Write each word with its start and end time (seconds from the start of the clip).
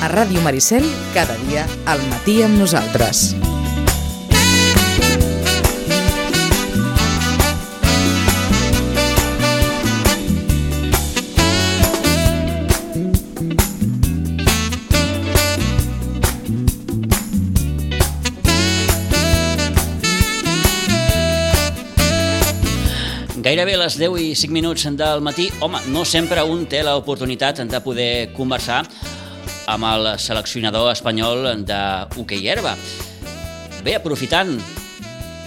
A 0.00 0.08
Ràdio 0.08 0.40
Maricel, 0.40 0.86
cada 1.12 1.34
dia 1.44 1.66
al 1.84 2.00
matí 2.08 2.38
amb 2.40 2.56
nosaltres. 2.56 3.34
Gairebé 23.44 23.76
les 23.76 24.00
10 24.00 24.16
i 24.16 24.32
5 24.32 24.48
minuts 24.56 24.88
del 24.96 25.20
matí, 25.20 25.50
home, 25.60 25.84
no 25.92 26.08
sempre 26.08 26.40
un 26.48 26.64
té 26.64 26.80
l'oportunitat 26.86 27.60
de 27.68 27.84
poder 27.84 28.12
conversar 28.32 28.86
amb 29.70 29.86
el 29.90 30.10
seleccionador 30.18 30.90
espanyol 30.92 31.64
de 31.66 31.80
hoquei 32.16 32.48
herba. 32.48 32.76
Bé, 33.84 33.94
aprofitant 33.96 34.58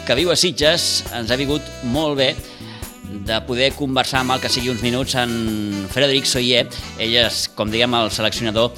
que 0.08 0.16
viu 0.18 0.32
a 0.34 0.36
Sitges, 0.40 1.04
ens 1.16 1.32
ha 1.32 1.40
vingut 1.40 1.64
molt 1.92 2.18
bé 2.20 2.34
de 3.24 3.38
poder 3.48 3.72
conversar 3.78 4.24
amb 4.24 4.36
el 4.36 4.42
que 4.44 4.52
sigui 4.52 4.72
uns 4.74 4.82
minuts 4.84 5.16
en 5.20 5.86
Frederic 5.94 6.28
Soyer. 6.28 6.66
Ell 7.00 7.16
és, 7.24 7.46
com 7.56 7.72
diguem, 7.72 7.94
el 8.00 8.12
seleccionador 8.12 8.74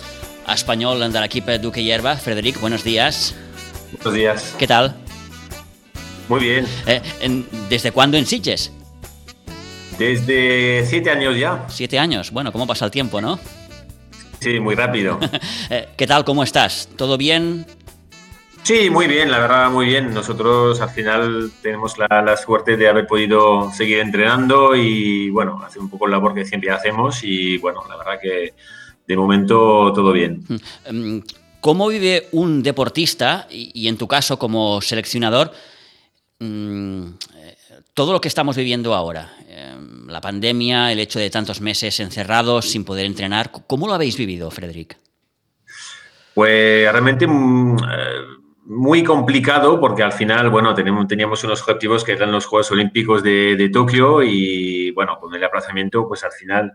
espanyol 0.54 1.02
de 1.08 1.24
l'equip 1.24 1.50
d'hoquei 1.62 1.90
herba. 1.92 2.16
Frederic, 2.22 2.60
buenos 2.62 2.84
días. 2.84 3.34
Buenos 4.04 4.14
días. 4.14 4.54
¿Qué 4.60 4.68
tal? 4.68 4.96
Muy 6.28 6.42
bien. 6.42 6.68
Eh, 6.86 7.02
en, 7.22 7.46
¿Desde 7.70 7.92
cuándo 7.92 8.18
en 8.18 8.26
Sitges? 8.26 8.72
Desde 9.98 10.86
siete 10.86 11.10
años 11.10 11.38
ya. 11.38 11.66
Siete 11.70 11.98
años. 11.98 12.32
Bueno, 12.32 12.52
¿cómo 12.52 12.68
pasa 12.68 12.86
el 12.86 12.92
tiempo, 12.92 13.22
no? 13.22 13.40
Sí, 14.46 14.60
muy 14.60 14.76
rápido. 14.76 15.20
Eh, 15.72 15.90
¿Qué 15.98 16.06
tal? 16.06 16.24
¿Cómo 16.24 16.44
estás? 16.44 16.88
¿Todo 16.96 17.18
bien? 17.18 17.66
Sí, 18.62 18.92
muy 18.92 19.08
bien, 19.08 19.32
la 19.32 19.40
verdad, 19.40 19.72
muy 19.72 19.88
bien. 19.88 20.14
Nosotros 20.14 20.80
al 20.82 20.92
final 20.92 21.52
tenemos 21.64 21.98
la, 21.98 22.22
la 22.22 22.38
suerte 22.38 22.78
de 22.78 22.88
haber 22.88 23.08
podido 23.08 23.72
seguir 23.72 23.98
entrenando 23.98 24.76
y, 24.76 25.32
bueno, 25.32 25.60
hacer 25.66 25.82
un 25.82 25.90
poco 25.90 26.06
la 26.06 26.18
labor 26.18 26.36
que 26.36 26.46
siempre 26.46 26.70
hacemos 26.70 27.24
y, 27.24 27.58
bueno, 27.58 27.82
la 27.90 27.98
verdad 27.98 28.20
que 28.22 28.54
de 29.08 29.18
momento 29.18 29.92
todo 29.96 30.12
bien. 30.12 30.44
Mm, 30.92 31.20
¿Cómo 31.60 31.88
vive 31.88 32.28
un 32.32 32.62
deportista, 32.62 33.48
y, 33.50 33.72
y 33.74 33.88
en 33.88 33.98
tu 33.98 34.08
caso 34.08 34.38
como 34.38 34.80
seleccionador, 34.80 35.52
mmm, 36.38 37.08
todo 37.96 38.12
lo 38.14 38.22
que 38.22 38.28
estamos 38.28 38.56
viviendo 38.56 38.94
ahora? 38.94 39.34
Eh, 39.48 39.76
la 40.08 40.22
pandemia, 40.22 40.92
el 40.92 41.00
hecho 41.00 41.18
de 41.18 41.32
tantos 41.32 41.62
meses 41.62 42.00
encerrados 42.00 42.70
sin 42.70 42.86
poder 42.86 43.06
entrenar. 43.06 43.52
¿Cómo 43.66 43.88
lo 43.88 43.94
habéis 43.94 44.18
vivido, 44.18 44.52
Frederic? 44.52 44.98
Pues 46.36 46.92
realmente 46.92 47.26
mm, 47.26 47.78
muy 48.66 49.04
complicado 49.04 49.80
porque 49.80 50.04
al 50.04 50.12
final, 50.12 50.50
bueno, 50.50 50.74
teníamos, 50.74 51.44
unos 51.46 51.62
objetivos 51.62 52.04
que 52.04 52.12
eran 52.12 52.34
los 52.34 52.46
Juegos 52.46 52.70
Olímpicos 52.72 53.24
de 53.24 53.70
Tokio 53.72 54.22
y, 54.22 54.92
bueno, 54.92 55.18
con 55.18 55.34
el 55.34 55.44
aplazamiento, 55.44 56.06
pues 56.08 56.24
al 56.26 56.34
final 56.34 56.74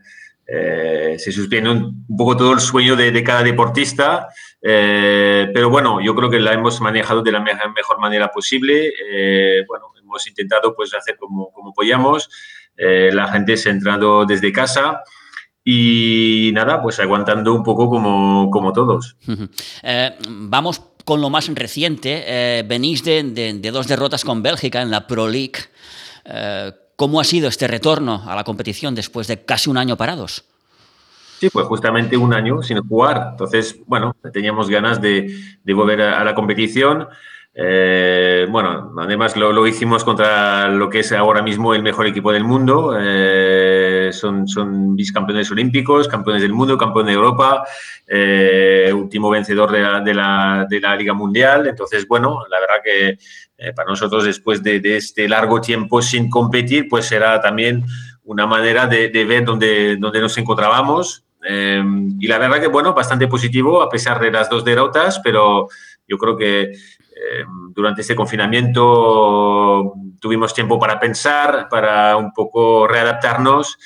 eh, 0.53 1.17
se 1.19 1.31
suspende 1.31 1.70
un, 1.70 2.06
poco 2.17 2.37
todo 2.37 2.53
el 2.53 2.61
sueño 2.61 2.97
de, 2.97 3.23
cada 3.23 3.43
deportista. 3.43 4.29
Eh, 4.61 5.48
pero 5.55 5.70
bueno, 5.70 6.01
yo 6.01 6.15
creo 6.15 6.29
que 6.29 6.41
la 6.41 6.53
hemos 6.53 6.81
manejado 6.81 7.23
de 7.23 7.31
la 7.31 7.41
me 7.41 7.53
mejor 7.75 8.01
manera 8.01 8.29
posible. 8.33 8.93
Eh, 9.11 9.65
bueno, 9.69 9.87
hemos 10.01 10.27
intentado 10.27 10.75
pues 10.75 10.93
hacer 10.93 11.17
como, 11.17 11.53
como 11.53 11.73
podíamos. 11.73 12.28
Eh, 12.77 13.11
la 13.12 13.28
gente 13.28 13.56
se 13.56 13.69
ha 13.69 13.73
entrado 13.73 14.25
desde 14.27 14.53
casa 14.53 15.03
y 15.62 16.51
nada, 16.53 16.83
pues 16.83 16.98
aguantando 16.98 17.55
un 17.55 17.62
poco 17.62 17.89
como, 17.89 18.51
como 18.51 18.73
todos. 18.73 19.17
Vamos 20.28 20.83
con 21.05 21.21
lo 21.21 21.31
más 21.31 21.47
reciente. 21.55 22.65
Venís 22.67 23.05
de, 23.05 23.22
de, 23.22 23.53
de, 23.53 23.71
dos 23.71 23.87
derrotas 23.87 24.25
con 24.25 24.43
Bélgica 24.43 24.83
en 24.83 24.91
la 24.91 25.06
Pro 25.06 25.28
League. 25.28 25.60
¿Cómo 27.00 27.19
ha 27.19 27.25
sido 27.25 27.49
este 27.49 27.66
retorno 27.66 28.25
a 28.27 28.37
la 28.37 28.44
competición 28.44 28.94
después 28.94 29.27
de 29.27 29.43
casi 29.43 29.71
un 29.71 29.78
año 29.78 29.97
parados? 29.97 30.44
Sí, 31.38 31.49
pues 31.49 31.65
justamente 31.65 32.15
un 32.19 32.34
año 32.34 32.62
sin 32.62 32.78
jugar. 32.87 33.28
Entonces, 33.31 33.78
bueno, 33.87 34.15
teníamos 34.34 34.69
ganas 34.69 35.00
de, 35.00 35.34
volver 35.65 36.03
a, 36.03 36.22
la 36.22 36.34
competición. 36.34 37.09
Eh, 37.55 38.47
bueno, 38.50 38.93
además 38.99 39.34
lo, 39.34 39.50
lo, 39.50 39.66
hicimos 39.66 40.05
contra 40.05 40.69
lo 40.69 40.91
que 40.91 40.99
es 40.99 41.10
ahora 41.12 41.41
mismo 41.41 41.72
el 41.72 41.83
mejor 41.83 42.06
equipo 42.06 42.33
del 42.33 42.44
mundo. 42.44 42.94
Eh, 43.00 43.79
son, 44.12 44.47
son 44.47 44.97
bicampeones 44.97 45.50
olímpicos, 45.50 46.09
campeones 46.09 46.43
del 46.43 46.53
mundo, 46.53 46.76
campeón 46.76 47.06
de 47.06 47.12
Europa, 47.12 47.65
eh, 48.06 48.93
último 48.94 49.31
vencedor 49.31 49.71
de 49.71 49.81
la, 49.81 50.00
de, 50.00 50.15
la, 50.15 50.66
de 50.69 50.81
la, 50.81 50.97
Liga 50.97 51.15
Mundial. 51.15 51.66
Entonces, 51.66 52.06
bueno, 52.06 52.44
la 52.50 52.60
verdad 52.60 52.76
que 52.84 53.19
eh, 53.59 53.72
para 53.75 53.88
nosotros 53.88 54.25
después 54.25 54.62
de, 54.62 54.81
de, 54.81 54.97
este 54.97 55.28
largo 55.28 55.60
tiempo 55.60 56.00
sin 56.03 56.28
competir, 56.31 56.88
pues 56.88 57.06
será 57.06 57.41
también 57.41 57.84
una 58.25 58.47
manera 58.47 58.87
de, 58.87 59.09
ver 59.25 59.44
dónde, 59.44 59.97
dónde 59.97 60.21
nos 60.21 60.37
encontrábamos. 60.38 61.25
Eh, 61.48 61.82
y 62.19 62.27
la 62.27 62.38
verdad 62.38 62.60
que, 62.60 62.69
bueno, 62.69 62.94
bastante 62.94 63.27
positivo 63.27 63.82
a 63.82 63.88
pesar 63.88 64.21
de 64.21 64.31
las 64.31 64.48
dos 64.48 64.65
derrotas, 64.65 65.21
pero 65.25 65.69
yo 66.06 66.19
creo 66.19 66.37
que 66.37 66.72
eh, 67.20 67.44
durante 67.75 68.00
este 68.00 68.16
confinamiento 68.16 69.92
tuvimos 70.19 70.54
tiempo 70.54 70.78
para 70.78 70.98
pensar, 70.98 71.69
para 71.69 72.16
un 72.16 72.32
poco 72.32 72.86
readaptarnos 72.88 73.76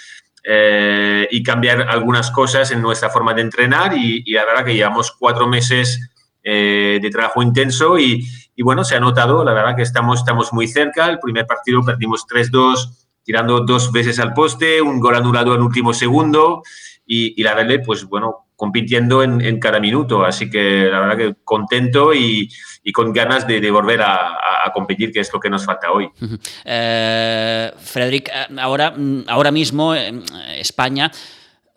eh, 0.45 1.27
y 1.31 1.43
cambiar 1.43 1.83
algunas 1.83 2.31
cosas 2.31 2.71
en 2.71 2.81
nuestra 2.81 3.11
forma 3.11 3.35
de 3.35 3.43
entrenar. 3.43 3.97
Y, 3.97 4.23
la 4.33 4.45
verdad 4.45 4.65
que 4.65 4.75
llevamos 4.75 5.11
cuatro 5.13 5.49
meses 5.49 6.11
eh, 6.45 7.01
de 7.03 7.11
trabajo 7.11 7.43
intenso 7.43 7.99
y, 7.99 8.25
bueno, 8.63 8.85
se 8.85 8.95
ha 8.95 9.01
notado, 9.01 9.45
la 9.45 9.53
verdad 9.53 9.75
que 9.75 9.83
estamos, 9.83 10.21
estamos 10.21 10.53
muy 10.53 10.69
cerca, 10.69 11.09
el 11.09 11.19
primer 11.19 11.47
partido 11.47 11.83
perdimos 11.83 12.27
3-2 12.29 13.01
tirando 13.25 13.61
dos 13.61 13.91
veces 13.91 14.21
al 14.21 14.35
poste, 14.35 14.83
un 14.83 15.01
gol 15.01 15.17
anulado 15.17 15.55
en 15.55 15.63
último 15.63 15.93
segundo. 15.93 16.63
Y, 17.07 17.41
y 17.41 17.43
la 17.43 17.55
verdad, 17.55 17.83
pues 17.85 18.05
bueno, 18.05 18.44
compitiendo 18.57 19.23
en, 19.23 19.59
cada 19.59 19.81
minuto. 19.81 20.25
Así 20.25 20.49
que 20.51 20.87
la 20.87 21.01
verdad 21.01 21.17
que 21.17 21.35
contento 21.45 22.15
y, 22.15 22.49
con 22.93 23.13
ganas 23.13 23.47
de, 23.47 23.71
volver 23.71 24.03
a, 24.03 24.71
competir, 24.73 25.13
que 25.13 25.21
es 25.21 25.33
lo 25.33 25.41
que 25.41 25.51
nos 25.51 25.65
falta 25.65 25.93
hoy. 25.93 26.09
Uh 26.21 26.37
eh, 26.65 27.73
Frederic, 27.77 28.31
ahora, 28.59 28.95
ahora 29.29 29.51
mismo 29.51 29.95
eh, 29.95 30.13
España 30.59 31.11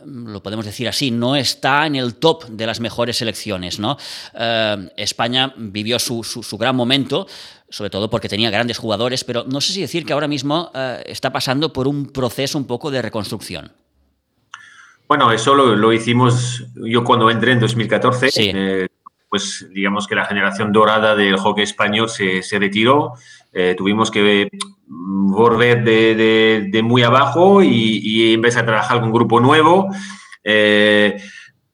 lo 0.05 0.43
podemos 0.43 0.63
decir 0.63 0.87
así, 0.87 1.09
no 1.09 1.35
está 1.35 1.87
en 1.87 1.95
el 1.95 2.15
top 2.15 2.45
de 2.45 2.67
las 2.67 2.79
mejores 2.79 3.17
selecciones. 3.17 3.79
¿no? 3.79 3.97
España 4.95 5.53
vivió 5.57 5.97
su, 5.97 6.23
su, 6.23 6.57
gran 6.57 6.75
momento, 6.75 7.27
sobre 7.67 7.89
todo 7.89 8.07
porque 8.07 8.29
tenía 8.29 8.51
grandes 8.51 8.77
jugadores, 8.77 9.23
pero 9.23 9.43
no 9.45 9.59
sé 9.59 9.73
si 9.73 9.81
decir 9.81 10.05
que 10.05 10.13
ahora 10.13 10.27
mismo 10.27 10.71
está 11.03 11.31
pasando 11.31 11.73
por 11.73 11.87
un 11.87 12.05
proceso 12.05 12.59
un 12.59 12.65
poco 12.65 12.91
de 12.91 13.01
reconstrucción. 13.01 13.71
Bueno, 15.07 15.31
eso 15.31 15.55
lo, 15.55 15.75
lo, 15.75 15.93
hicimos 15.93 16.65
yo 16.75 17.03
cuando 17.03 17.29
entré 17.29 17.53
en 17.53 17.59
2014. 17.59 18.31
Sí. 18.31 18.51
Eh, 18.53 18.87
pues 19.29 19.67
digamos 19.73 20.07
que 20.07 20.15
la 20.15 20.25
generación 20.25 20.71
dorada 20.71 21.15
del 21.15 21.37
hockey 21.37 21.63
español 21.63 22.09
se, 22.09 22.41
se 22.43 22.59
retiró. 22.59 23.13
Eh, 23.53 23.75
tuvimos 23.77 24.11
que 24.11 24.49
volver 24.87 25.83
de, 25.83 26.15
de, 26.15 26.67
de 26.71 26.83
muy 26.83 27.03
abajo 27.03 27.61
y, 27.61 27.99
y, 28.03 28.33
empezar 28.33 28.63
a 28.63 28.67
trabajar 28.67 28.99
con 28.99 29.07
un 29.07 29.13
grupo 29.13 29.39
nuevo. 29.39 29.89
Eh, 30.43 31.17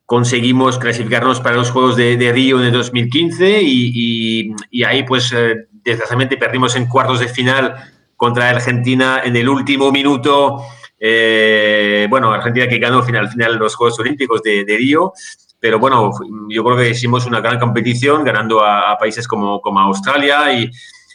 conseguimos 0.06 0.78
clasificarnos 0.80 1.40
para 1.42 1.56
los 1.56 1.72
Juegos 1.72 1.96
de, 1.96 2.18
de 2.18 2.32
Río 2.32 2.60
en 2.60 2.66
el 2.66 2.72
2015 2.72 3.62
y, 3.62 4.56
y 4.72 4.84
ahí 4.84 5.04
pues 5.04 5.32
eh, 5.34 5.68
desgraciadamente 5.84 6.38
perdimos 6.38 6.76
en 6.76 6.88
cuartos 6.88 7.20
de 7.20 7.28
final 7.28 7.76
contra 8.16 8.50
Argentina 8.50 9.22
en 9.24 9.36
el 9.36 9.50
último 9.50 9.92
minuto. 9.92 10.64
Eh, 11.00 12.08
bueno, 12.10 12.32
Argentina 12.32 12.68
que 12.68 12.80
ganó 12.80 13.00
al 13.00 13.04
final, 13.04 13.30
final 13.30 13.56
los 13.56 13.76
Juegos 13.76 14.00
Olímpicos 14.00 14.42
de, 14.42 14.64
de, 14.64 14.78
Río, 14.78 15.14
pero 15.60 15.80
bueno, 15.80 16.12
yo 16.50 16.64
creo 16.64 16.78
que 16.78 16.90
hicimos 16.90 17.26
una 17.26 17.42
gran 17.42 17.60
competición 17.60 18.24
ganando 18.24 18.62
a, 18.62 18.92
a 18.92 18.98
países 18.98 19.28
como, 19.28 19.60
como 19.62 19.80
Australia 19.80 20.54
y, 20.54 20.70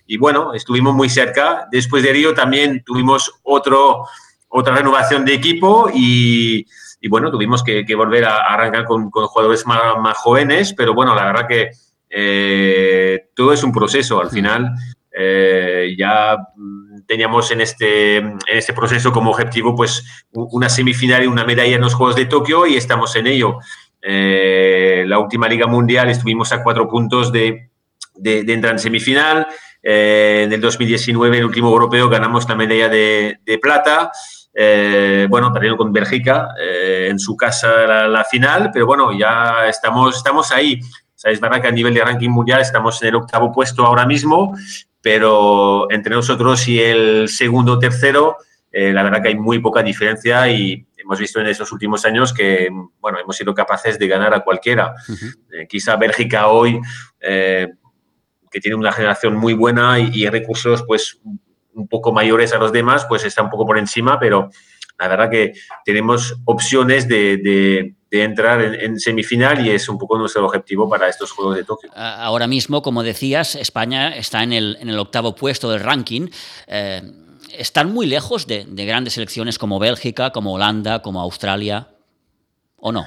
y, 0.07 0.17
bueno, 0.17 0.55
estuvimos 0.55 0.95
muy 0.95 1.09
cerca. 1.09 1.67
Después 1.71 2.03
de 2.03 2.13
Río 2.13 2.35
también 2.35 2.83
tuvimos 2.85 3.33
otro, 3.43 4.05
otra 4.49 4.75
renovación 4.75 5.25
de 5.25 5.35
equipo 5.35 5.91
y, 5.95 6.67
y 7.01 7.09
bueno, 7.09 7.31
tuvimos 7.31 7.63
que, 7.63 7.85
que 7.85 7.95
volver 7.95 8.25
a, 8.25 8.37
a, 8.37 8.55
arrancar 8.55 8.85
con, 8.85 9.11
con 9.11 9.27
jugadores 9.27 9.67
más, 9.67 9.99
más, 10.01 10.17
jóvenes, 10.17 10.75
pero 10.75 10.95
bueno, 10.95 11.15
la 11.15 11.25
verdad 11.25 11.47
que 11.47 11.71
eh, 12.11 13.29
todo 13.35 13.53
es 13.53 13.63
un 13.63 13.73
proceso 13.73 14.21
al 14.21 14.31
final. 14.31 14.73
Eh, 15.21 15.97
ya 15.99 16.37
teníamos 17.09 17.51
en 17.51 17.61
este, 17.61 18.19
en 18.19 18.39
este 18.47 18.73
proceso 18.73 19.11
como 19.11 19.31
objetivo 19.31 19.75
pues 19.75 20.05
una 20.33 20.69
semifinal 20.69 21.25
y 21.25 21.27
una 21.27 21.45
medalla 21.45 21.75
en 21.75 21.81
los 21.81 21.95
Juegos 21.95 22.15
de 22.15 22.27
Tokio 22.27 22.67
y 22.67 22.77
estamos 22.77 23.17
en 23.17 23.27
ello. 23.27 23.59
Eh, 24.01 25.05
la 25.09 25.19
última 25.19 25.49
Liga 25.49 25.67
Mundial 25.67 26.09
estuvimos 26.09 26.53
a 26.53 26.63
cuatro 26.63 26.89
puntos 26.89 27.33
de, 27.33 27.71
de, 28.15 28.53
entrar 28.53 28.75
en 28.75 28.79
semifinal. 28.79 29.47
Eh, 29.83 30.43
en 30.45 30.53
el 30.53 30.61
2019, 30.61 31.39
el 31.39 31.45
último 31.47 31.69
europeo, 31.69 32.09
ganamos 32.09 32.49
la 32.49 32.55
medalla 32.55 32.89
de, 32.89 33.59
plata. 33.61 34.13
Eh, 34.55 35.27
bueno, 35.29 35.53
perdieron 35.53 35.79
con 35.79 35.93
Bélgica. 35.93 36.49
en 36.59 37.19
su 37.19 37.37
casa 37.37 38.07
la, 38.07 38.25
final, 38.25 38.71
pero 38.73 38.87
bueno, 38.87 39.13
ya 39.19 39.67
estamos, 39.67 40.17
estamos 40.17 40.53
ahí. 40.53 40.81
O 40.81 41.41
verdad 41.41 41.61
que 41.61 41.69
a 41.69 41.73
nivel 41.73 41.95
de 41.95 42.05
ranking 42.05 42.29
mundial 42.29 42.61
estamos 42.61 43.03
en 43.03 43.09
el 43.09 43.17
octavo 43.17 43.51
puesto 43.51 43.85
ahora 43.85 44.07
mismo, 44.07 44.55
pero 45.01 45.91
entre 45.91 46.15
nosotros 46.15 46.67
y 46.69 46.81
el 46.81 47.29
segundo 47.29 47.75
o 47.75 47.79
tercero, 47.79 48.37
la 48.71 49.03
verdad 49.03 49.23
que 49.23 49.29
hay 49.29 49.37
muy 49.37 49.59
poca 49.61 49.83
diferencia 49.83 50.49
y 50.49 50.87
hemos 50.97 51.19
visto 51.19 51.41
en 51.41 51.47
estos 51.47 51.73
últimos 51.73 52.05
años 52.05 52.33
que, 52.33 52.69
bueno, 53.01 53.19
hemos 53.19 53.37
sido 53.37 53.55
capaces 53.55 53.99
de 53.99 54.07
ganar 54.07 54.35
a 54.35 54.41
cualquiera. 54.41 54.95
quizá 55.69 55.97
Bélgica 55.97 56.49
hoy 56.49 56.81
que 58.51 58.61
tiene 58.61 58.77
una 58.77 58.93
generación 58.93 59.37
muy 59.37 59.55
buena 59.55 59.99
y, 59.99 60.27
recursos 60.29 60.85
pues 60.87 61.21
un 61.75 61.89
poco 61.89 62.13
mayores 62.13 62.53
a 62.53 62.59
los 62.59 62.73
demás, 62.73 63.07
pues 63.09 63.25
está 63.25 63.43
un 63.43 63.51
poco 63.51 63.67
por 63.67 63.79
encima, 63.79 64.19
pero 64.19 64.51
la 64.99 65.09
verdad 65.09 65.31
que 65.31 65.53
tenemos 65.85 66.37
opciones 66.45 67.07
de, 67.07 67.95
entrar 68.11 68.61
en, 68.63 68.99
semifinal 68.99 69.65
y 69.65 69.71
es 69.71 69.89
un 69.89 69.99
poco 69.99 70.19
nuestro 70.19 70.45
objetivo 70.45 70.89
para 70.89 71.09
estos 71.09 71.31
Juegos 71.33 71.57
de 71.57 71.65
Tokio. 71.65 71.91
Ahora 71.95 72.47
mismo, 72.47 72.83
como 72.83 73.03
decías, 73.03 73.55
España 73.55 74.17
está 74.17 74.43
en 74.43 74.53
el, 74.53 74.79
en 74.81 74.89
el 74.89 74.99
octavo 74.99 75.35
puesto 75.35 75.71
del 75.71 75.81
ranking. 75.81 76.29
Eh, 76.67 77.03
¿Están 77.57 77.93
muy 77.93 78.07
lejos 78.07 78.47
de, 78.47 78.65
de 78.67 78.87
grandes 78.87 79.15
selecciones 79.15 79.59
como 79.59 79.79
Bélgica, 79.79 80.31
como 80.31 80.55
Holanda, 80.55 81.03
como 81.03 81.21
Australia? 81.21 81.89
¿O 82.77 82.93
no? 82.93 83.07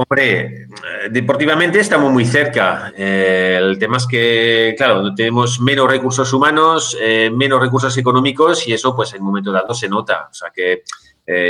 Hombre, 0.00 0.40
eh, 0.40 0.68
deportivamente 1.10 1.80
estamos 1.80 2.12
muy 2.12 2.24
cerca. 2.24 2.92
Eh, 2.96 3.58
el 3.60 3.80
tema 3.80 3.96
es 3.96 4.06
que, 4.06 4.76
claro, 4.76 5.12
tenemos 5.12 5.60
menos 5.60 5.90
recursos 5.90 6.32
humanos, 6.32 6.96
eh, 7.00 7.30
menos 7.34 7.60
recursos 7.60 7.98
económicos 7.98 8.68
y 8.68 8.72
eso, 8.72 8.94
pues, 8.94 9.12
en 9.14 9.22
un 9.22 9.26
momento 9.26 9.50
dado 9.50 9.74
se 9.74 9.88
nota. 9.88 10.28
O 10.30 10.34
sea 10.34 10.50
que 10.54 10.84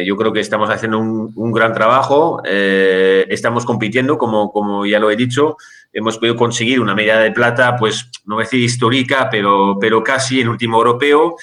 yo 0.04 0.16
creo 0.16 0.32
que 0.32 0.40
estamos 0.40 0.68
haciendo 0.70 0.98
un, 0.98 1.52
gran 1.52 1.72
trabajo. 1.72 2.42
estamos 2.44 3.64
compitiendo, 3.64 4.18
como, 4.18 4.84
ya 4.86 4.98
lo 4.98 5.10
he 5.10 5.16
dicho. 5.16 5.56
Hemos 5.92 6.18
podido 6.18 6.36
conseguir 6.36 6.80
una 6.80 6.94
medalla 6.94 7.20
de 7.20 7.30
plata, 7.30 7.76
pues, 7.76 8.10
no 8.24 8.34
voy 8.34 8.42
a 8.42 8.46
decir 8.46 8.60
histórica, 8.60 9.28
pero, 9.30 9.78
pero 9.80 10.02
casi 10.02 10.40
en 10.40 10.48
último 10.48 10.78
europeo. 10.78 11.36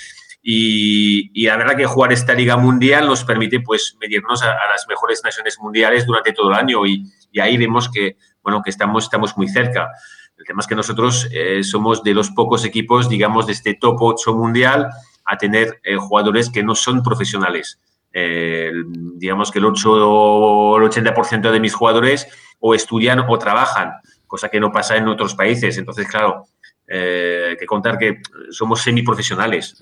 Y, 0.47 1.43
la 1.47 1.57
verdad 1.57 1.75
que 1.75 1.87
jugar 1.87 2.13
esta 2.13 2.35
Liga 2.35 2.55
Mundial 2.55 3.07
nos 3.07 3.23
permite 3.23 3.61
pues 3.61 3.97
medirnos 3.99 4.43
a, 4.43 4.53
las 4.69 4.85
mejores 4.87 5.23
naciones 5.23 5.57
mundiales 5.59 6.05
durante 6.05 6.33
todo 6.33 6.49
el 6.49 6.55
año 6.55 6.85
y, 6.85 7.11
ahí 7.41 7.57
vemos 7.57 7.89
que, 7.89 8.15
bueno, 8.43 8.61
que 8.63 8.69
estamos, 8.69 9.05
estamos 9.05 9.35
muy 9.37 9.49
cerca. 9.49 9.89
El 10.37 10.45
tema 10.45 10.61
es 10.61 10.67
que 10.67 10.75
nosotros 10.75 11.27
eh, 11.31 11.63
somos 11.63 12.03
de 12.03 12.13
los 12.13 12.29
pocos 12.29 12.63
equipos, 12.63 13.09
digamos, 13.09 13.47
de 13.47 13.53
este 13.53 13.73
top 13.73 13.97
8 13.99 14.35
mundial 14.35 14.89
a 15.25 15.37
tener 15.37 15.81
eh, 15.83 15.95
jugadores 15.95 16.51
que 16.51 16.63
no 16.63 16.75
son 16.75 17.01
profesionales. 17.01 17.79
Eh, 18.17 18.71
digamos 19.15 19.51
que 19.51 19.59
el, 19.59 19.65
8, 19.65 20.77
el 20.77 20.83
80% 20.83 21.51
de 21.51 21.59
mis 21.59 21.73
jugadores 21.73 22.27
o 22.59 22.73
estudian 22.73 23.19
o 23.27 23.37
trabajan, 23.37 23.91
cosa 24.25 24.47
que 24.47 24.59
no 24.59 24.71
pasa 24.71 24.95
en 24.95 25.07
otros 25.09 25.35
países. 25.35 25.77
Entonces, 25.77 26.07
claro, 26.07 26.45
hay 26.87 27.57
que 27.57 27.65
contar 27.67 27.97
que 27.97 28.21
somos 28.51 28.81
semiprofesionales. 28.81 29.75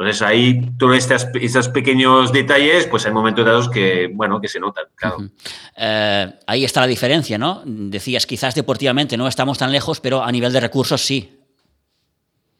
Entonces 0.00 0.22
ahí 0.22 0.62
todos 0.78 0.96
estos, 0.96 1.28
estos, 1.34 1.68
pequeños 1.68 2.32
detalles, 2.32 2.86
pues 2.86 3.04
hay 3.04 3.12
momentos 3.12 3.44
dados 3.44 3.68
que, 3.68 4.10
bueno, 4.10 4.40
que 4.40 4.48
se 4.48 4.58
notan, 4.58 4.86
claro. 4.94 5.18
Eh, 5.76 6.32
ahí 6.46 6.64
está 6.64 6.80
la 6.80 6.86
diferencia, 6.86 7.36
¿no? 7.36 7.62
Decías, 7.66 8.24
quizás 8.24 8.54
deportivamente 8.54 9.18
no 9.18 9.28
estamos 9.28 9.58
tan 9.58 9.70
lejos, 9.70 10.00
pero 10.00 10.22
a 10.22 10.32
nivel 10.32 10.54
de 10.54 10.60
recursos 10.60 11.02
sí. 11.02 11.38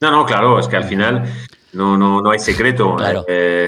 No, 0.01 0.11
no, 0.11 0.23
claro, 0.23 0.59
es 0.59 0.67
que 0.67 0.77
al 0.77 0.83
final 0.83 1.23
no, 1.73 1.97
no, 1.97 2.21
no 2.21 2.29
hay 2.29 2.37
secreto. 2.37 2.95
Eh, 3.03 3.23
eh, 3.27 3.67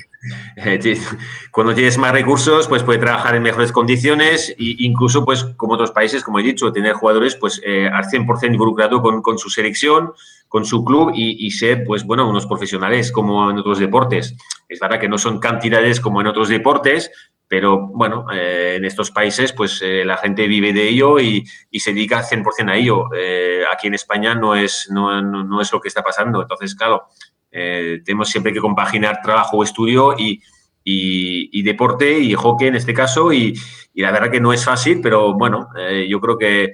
cuando 1.51 1.73
tienes 1.73 1.97
más 1.97 2.11
recursos, 2.11 2.67
pues 2.67 2.83
puedes 2.83 3.01
trabajar 3.01 3.35
en 3.35 3.43
mejores 3.43 3.71
condiciones 3.71 4.49
e 4.51 4.75
incluso, 4.79 5.25
pues, 5.25 5.43
como 5.57 5.73
otros 5.73 5.91
países, 5.91 6.23
como 6.23 6.39
he 6.39 6.43
dicho, 6.43 6.71
tener 6.71 6.93
jugadores 6.93 7.35
pues 7.35 7.61
al 7.91 8.05
100% 8.05 8.53
involucrado 8.53 9.01
con, 9.01 9.21
con 9.21 9.37
su 9.37 9.49
selección, 9.49 10.13
con 10.53 10.65
su 10.65 10.85
club 10.85 11.11
y, 11.15 11.49
ser, 11.49 11.83
pues 11.83 12.03
bueno, 12.03 12.29
unos 12.29 12.45
profesionales 12.45 13.11
como 13.11 13.49
en 13.49 13.57
otros 13.57 13.79
deportes. 13.79 14.35
Es 14.69 14.79
verdad 14.79 14.99
que 14.99 15.09
no 15.09 15.17
son 15.17 15.39
cantidades 15.39 15.99
como 15.99 16.21
en 16.21 16.27
otros 16.27 16.47
deportes, 16.47 17.09
pero 17.47 17.87
bueno, 17.87 18.27
eh, 18.31 18.75
en 18.77 18.85
estos 18.85 19.09
países 19.09 19.51
pues 19.51 19.81
eh, 19.81 20.05
la 20.05 20.15
gente 20.15 20.47
vive 20.47 20.71
de 20.71 20.89
ello 20.89 21.19
y, 21.19 21.43
se 21.73 21.91
dedica 21.91 22.21
100% 22.21 22.69
a 22.69 22.75
ello. 22.75 23.09
Eh, 23.17 23.63
aquí 23.73 23.87
en 23.87 23.95
España 23.95 24.35
no 24.35 24.53
es, 24.53 24.89
no, 24.91 25.23
no, 25.23 25.59
es 25.59 25.73
lo 25.73 25.81
que 25.81 25.87
está 25.87 26.03
pasando. 26.03 26.43
Entonces, 26.43 26.75
claro, 26.75 27.07
tenemos 27.53 28.29
siempre 28.29 28.51
que 28.51 28.59
compaginar 28.59 29.21
trabajo 29.21 29.63
estudio 29.63 30.15
y, 30.17 31.61
deporte 31.61 32.19
y 32.19 32.33
hockey 32.33 32.67
en 32.67 32.75
este 32.75 32.93
caso 32.93 33.31
y, 33.31 33.53
la 33.93 34.11
verdad 34.11 34.31
que 34.31 34.41
no 34.41 34.51
es 34.51 34.65
fácil, 34.65 35.01
pero 35.01 35.33
bueno, 35.33 35.69
yo 36.07 36.19
creo 36.19 36.37
que 36.37 36.71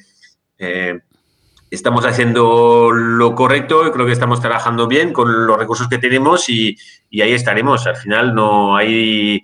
estamos 1.72 2.06
haciendo 2.06 2.92
lo 2.92 3.36
correcto, 3.36 3.92
creo 3.92 4.06
que 4.06 4.12
estamos 4.12 4.42
trabajando 4.42 4.88
bien 4.88 5.14
con 5.14 5.46
los 5.46 5.58
recursos 5.58 5.88
que 5.88 5.98
tenemos 5.98 6.50
y, 6.50 6.76
ahí 7.22 7.34
estaremos. 7.34 7.86
Al 7.88 7.96
final 7.96 8.34
no 8.34 8.76
hay, 8.76 9.44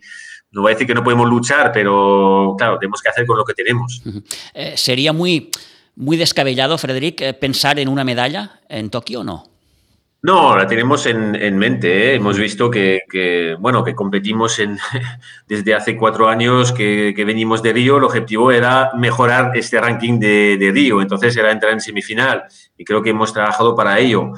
no 0.51 0.61
voy 0.61 0.71
a 0.71 0.75
decir 0.75 0.87
que 0.87 0.95
no 0.95 1.03
podemos 1.03 1.29
luchar, 1.29 1.71
pero 1.71 2.55
claro, 2.57 2.77
tenemos 2.79 3.01
que 3.01 3.09
hacer 3.09 3.25
con 3.25 3.37
lo 3.37 3.45
que 3.45 3.53
tenemos. 3.53 4.01
Eh, 4.53 4.73
¿Sería 4.77 5.13
muy, 5.13 5.51
muy 5.95 6.17
descabellado, 6.17 6.77
Frederic, 6.77 7.21
eh, 7.21 7.33
pensar 7.33 7.79
en 7.79 7.87
una 7.87 8.03
medalla 8.03 8.61
en 8.69 8.89
Tokio 8.89 9.21
o 9.21 9.23
no? 9.23 9.54
No, 10.25 10.57
la 10.57 10.65
tenemos 10.65 11.05
en, 11.05 11.55
mente. 11.55 12.09
¿eh? 12.09 12.15
Hemos 12.15 12.39
visto 12.39 12.71
que, 12.71 13.55
bueno, 13.59 13.83
que 13.83 13.93
competimos 13.93 14.57
en, 14.57 14.79
desde 15.47 15.75
hace 15.75 15.95
cuatro 15.95 16.27
años 16.27 16.71
que, 16.71 17.13
venimos 17.23 17.61
de 17.61 17.71
Río. 17.71 17.97
El 17.97 18.05
objetivo 18.05 18.51
era 18.51 18.89
mejorar 18.95 19.51
este 19.53 19.79
ranking 19.79 20.19
de, 20.19 20.71
Río. 20.73 20.99
Entonces 20.99 21.37
era 21.37 21.51
entrar 21.51 21.73
en 21.73 21.79
semifinal 21.79 22.45
y 22.75 22.83
creo 22.83 23.03
que 23.03 23.11
hemos 23.11 23.33
trabajado 23.33 23.75
para 23.75 23.99
ello. 23.99 24.31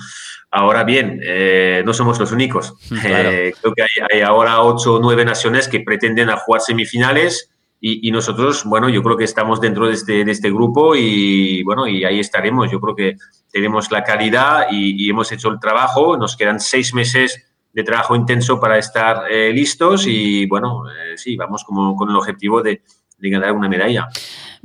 Ahora 0.51 0.83
bien, 0.83 1.21
eh, 1.23 1.83
no 1.85 1.93
somos 1.93 2.19
los 2.19 2.33
únicos. 2.33 2.73
Eh, 3.05 3.53
creo 3.61 3.73
que 3.73 3.83
hay, 4.11 4.21
ahora 4.21 4.61
ocho 4.63 4.95
o 4.95 4.99
nueve 4.99 5.23
naciones 5.23 5.69
que 5.69 5.79
pretenden 5.79 6.29
a 6.29 6.35
jugar 6.35 6.59
semifinales 6.59 7.49
y, 7.79 8.09
nosotros, 8.11 8.63
bueno, 8.65 8.89
yo 8.89 9.03
creo 9.03 9.17
que 9.17 9.23
estamos 9.23 9.61
dentro 9.61 9.87
de 9.87 9.93
este, 9.93 10.25
de 10.25 10.31
este 10.31 10.49
grupo 10.49 10.95
y, 10.95 11.61
bueno, 11.61 11.87
y 11.87 12.03
ahí 12.05 12.19
estaremos. 12.19 12.71
Yo 12.71 12.79
creo 12.79 12.95
que 12.95 13.17
tenemos 13.51 13.91
la 13.91 14.03
calidad 14.03 14.67
y, 14.71 15.07
hemos 15.07 15.31
hecho 15.31 15.49
el 15.49 15.59
trabajo. 15.59 16.17
Nos 16.17 16.35
quedan 16.35 16.59
seis 16.59 16.93
meses 16.95 17.45
de 17.71 17.83
trabajo 17.83 18.15
intenso 18.15 18.59
para 18.59 18.79
estar 18.79 19.31
eh, 19.31 19.51
listos 19.53 20.07
y, 20.07 20.47
bueno, 20.47 20.89
eh, 20.89 21.17
sí, 21.17 21.35
vamos 21.35 21.63
como, 21.63 21.95
con 21.95 22.09
el 22.09 22.15
objetivo 22.15 22.63
de, 22.63 22.81
de, 23.19 23.29
ganar 23.29 23.51
una 23.51 23.69
medalla. 23.69 24.07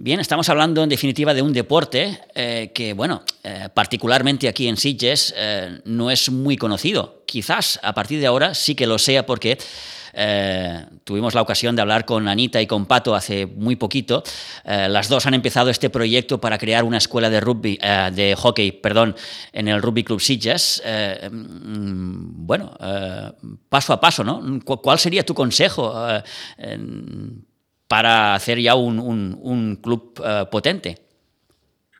Bien, 0.05 0.19
estamos 0.19 0.49
hablando 0.49 0.83
en 0.83 0.89
definitiva 0.89 1.33
de 1.33 1.43
un 1.43 1.53
deporte 1.53 2.19
eh, 2.35 2.73
que, 2.75 2.93
bueno, 2.93 3.23
particularmente 3.73 4.49
aquí 4.49 4.67
en 4.67 4.77
Sitges 4.77 5.33
no 5.85 6.11
es 6.11 6.29
muy 6.29 6.57
conocido. 6.57 7.23
Quizás 7.25 7.79
a 7.85 7.95
partir 7.95 8.19
de 8.19 8.27
ahora 8.27 8.53
sí 8.53 8.75
que 8.75 8.89
lo 8.89 8.99
sea 8.99 9.25
porque 9.25 9.59
eh, 10.13 10.87
tuvimos 11.05 11.35
la 11.35 11.43
ocasión 11.43 11.77
de 11.77 11.83
hablar 11.83 12.05
con 12.05 12.27
Anita 12.27 12.61
y 12.61 12.67
con 12.67 12.87
Pato 12.87 13.15
hace 13.15 13.47
muy 13.47 13.77
poquito. 13.77 14.25
Eh, 14.65 14.89
las 14.89 15.09
dos 15.09 15.25
han 15.27 15.35
empezado 15.35 15.71
este 15.71 15.89
proyecto 15.89 16.41
para 16.41 16.59
crear 16.59 16.83
una 16.83 16.99
escuela 16.99 17.31
de 17.31 17.41
rugby, 17.41 17.79
eh, 17.81 18.11
de 18.13 18.35
hockey, 18.35 18.73
perdón, 18.73 19.15
en 19.53 19.69
el 19.69 19.81
Rugby 19.81 20.03
Club 20.03 20.21
Sitges. 20.21 20.83
Mm, 21.31 22.45
bueno, 22.45 22.77
paso 23.69 23.93
a 23.93 24.01
paso, 24.01 24.25
¿no? 24.25 24.61
¿Cuál 24.65 24.99
sería 24.99 25.25
tu 25.25 25.33
consejo 25.33 25.95
para 27.93 28.35
hacer 28.35 28.59
ya 28.59 28.75
un 28.75 29.79
club 29.83 30.15
potente? 30.51 30.97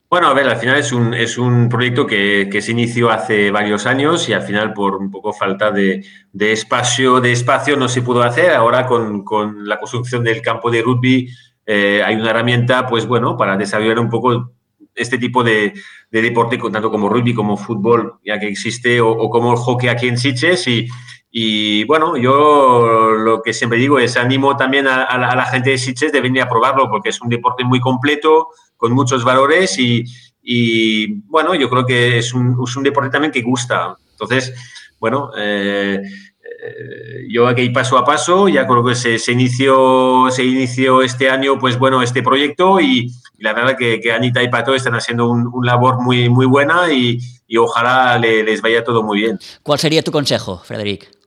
Bueno, 0.09 0.29
a 0.29 0.33
ver, 0.33 0.49
al 0.49 0.57
final 0.57 0.79
es 0.79 0.91
un, 0.91 1.13
es 1.13 1.37
un 1.37 1.69
proyecto 1.69 2.07
que, 2.07 2.49
que, 2.51 2.63
se 2.63 2.73
inició 2.73 3.11
hace 3.11 3.51
varios 3.51 3.85
años 3.85 4.27
y 4.27 4.33
al 4.33 4.41
final 4.41 4.73
por 4.73 4.97
un 4.97 5.11
poco 5.11 5.35
falta 5.35 5.71
de, 5.71 6.03
de 6.33 6.53
espacio, 6.53 7.21
de 7.21 7.33
espacio 7.33 7.77
no 7.77 7.91
se 7.91 8.01
pudo 8.01 8.23
hacer. 8.23 8.53
Ahora 8.53 8.87
con, 8.87 9.23
con 9.23 9.69
la 9.69 9.79
construcción 9.79 10.25
del 10.25 10.41
campo 10.41 10.71
de 10.71 10.81
rugby 10.81 11.29
eh, 11.67 12.03
hay 12.03 12.17
una 12.17 12.31
herramienta, 12.31 12.87
pues 12.87 13.07
bueno, 13.07 13.37
para 13.37 13.59
desarrollar 13.59 13.99
un 13.99 14.09
poco 14.09 14.53
este 14.95 15.19
tipo 15.19 15.45
de, 15.45 15.75
de, 16.11 16.23
deporte, 16.23 16.59
tanto 16.59 16.91
como 16.91 17.11
rugby 17.11 17.35
como 17.35 17.59
fútbol, 17.59 18.15
ya 18.25 18.39
que 18.39 18.49
existe, 18.49 18.99
o, 19.03 19.29
como 19.29 19.53
el 19.53 19.59
hockey 19.59 19.91
aquí 19.91 20.09
en 20.09 20.17
Siches. 20.17 20.67
Y, 21.35 21.85
bueno, 21.85 22.19
yo 22.19 23.13
lo 23.17 23.43
que 23.43 23.55
siempre 23.55 23.79
digo 23.79 23.99
es 23.99 24.19
animo 24.19 24.55
también 24.55 24.87
a, 24.87 25.17
la, 25.17 25.47
gente 25.47 25.71
de 25.71 25.79
Siches 25.79 26.13
de 26.13 26.21
venir 26.21 26.43
a 26.43 26.49
probarlo, 26.49 26.91
porque 26.91 27.09
es 27.09 27.23
un 27.23 27.31
deporte 27.31 27.65
muy 27.65 27.81
completo, 27.81 28.49
con 28.77 28.93
muchos 28.93 29.25
valores 29.25 29.79
y, 29.79 31.07
bueno, 31.29 31.55
yo 31.55 31.71
creo 31.71 31.87
que 31.87 32.19
es 32.19 32.35
un, 32.35 32.83
deporte 32.83 33.09
también 33.09 33.33
que 33.33 33.41
gusta. 33.41 33.97
Entonces, 34.11 34.53
bueno, 35.01 35.31
eh, 35.39 36.03
eh, 36.03 37.27
yo 37.31 37.49
aquí 37.49 37.71
paso 37.71 37.97
a 37.97 38.05
paso, 38.05 38.47
ya 38.49 38.67
creo 38.67 38.85
que 38.85 38.95
se, 38.95 39.33
inició, 39.33 40.27
se 40.31 40.45
inició 40.45 41.01
este 41.01 41.31
año, 41.31 41.59
pues 41.59 41.79
bueno, 41.79 42.03
este 42.03 42.23
proyecto 42.23 42.79
y, 42.79 43.11
la 43.39 43.55
verdad 43.55 43.79
que, 43.79 44.01
que, 44.01 44.13
Anita 44.13 44.43
y 44.43 44.51
Pato 44.51 44.75
están 44.75 44.95
haciendo 44.95 45.31
un, 45.31 45.65
labor 45.65 46.03
muy, 46.03 46.29
muy 46.29 46.45
buena 46.45 46.93
y, 46.93 47.19
ojalá 47.57 48.19
les 48.19 48.61
vaya 48.61 48.85
todo 48.85 49.03
muy 49.03 49.21
bien. 49.21 49.39
¿Cuál 49.63 49.79
sería 49.79 50.03
tu 50.03 50.13
consejo, 50.13 50.61
Frederic? 50.63 51.22